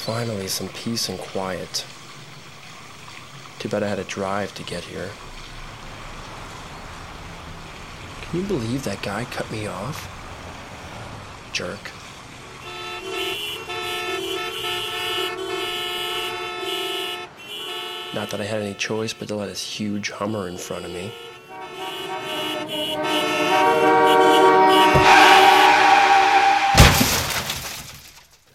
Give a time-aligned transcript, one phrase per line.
[0.00, 1.84] Finally, some peace and quiet.
[3.58, 5.10] Too bad I had to drive to get here.
[8.22, 10.08] Can you believe that guy cut me off?
[11.52, 11.90] Jerk.
[18.14, 20.90] Not that I had any choice but to let his huge Hummer in front of
[20.92, 21.12] me.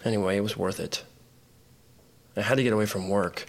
[0.04, 1.04] Anyway, it was worth it.
[2.36, 3.46] I had to get away from work.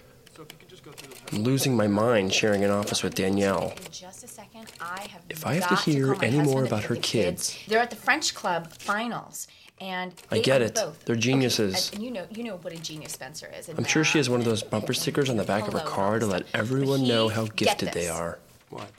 [1.30, 3.74] I'm losing my mind sharing an office with Danielle.
[3.84, 6.84] In just a second, I have If I have to hear call any more about
[6.84, 9.46] her the kids- They're at the French club finals,
[9.78, 10.74] and I get it.
[10.74, 11.04] Both.
[11.04, 11.92] They're Okay, geniuses.
[11.92, 13.68] And you know, you know what a genius Spencer is.
[13.68, 16.18] I'm sure she has one of those bumper stickers on the back of her car
[16.18, 18.38] to let everyone know how gifted they this, are.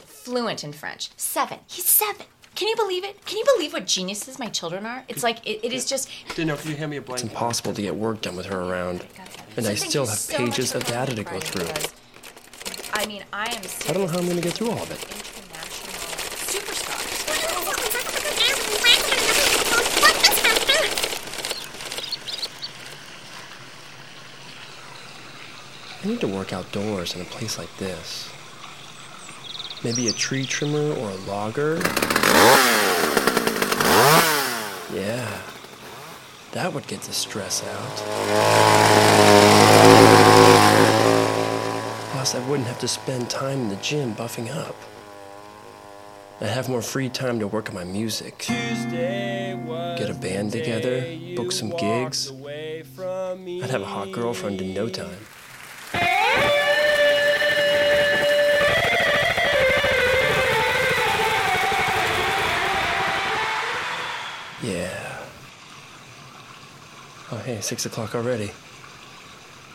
[0.06, 1.10] Fluent in French.
[1.18, 1.60] Seven.
[1.68, 2.26] He's seven.
[2.56, 3.26] Can you believe it?
[3.26, 5.04] Can you believe what geniuses my children are?
[5.08, 6.10] It's like it, it is just.
[6.36, 9.06] Danielle, can you hand me a It's impossible to get work done with her around.
[9.58, 11.66] And I still have so pages of data to go through.
[11.66, 11.94] because,
[12.94, 13.62] I mean, I am.
[13.88, 15.06] I don't know how I'm gonna get through all of it.
[26.02, 28.30] I need to work outdoors in a place like this.
[29.84, 31.80] Maybe a tree trimmer or a logger?
[34.94, 35.42] Yeah,
[36.52, 37.96] that would get the stress out.
[42.12, 44.76] Plus, I wouldn't have to spend time in the gym buffing up.
[46.42, 48.46] I'd have more free time to work on my music.
[48.48, 52.32] Get a band together, book some gigs.
[52.32, 55.20] I'd have a hot girlfriend in no time.
[64.62, 65.09] Yeah.
[67.32, 68.52] Oh, hey, six o'clock already.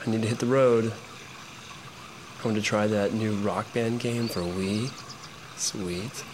[0.05, 0.93] I need to hit the road.
[2.41, 4.91] I want to try that new rock band game for Wii.
[5.57, 6.25] Sweet.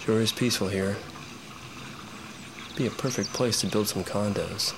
[0.00, 0.96] Sure is peaceful here.
[2.76, 4.72] Be a perfect place to build some condos.